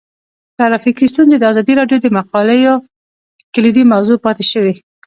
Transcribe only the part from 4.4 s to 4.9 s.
شوی.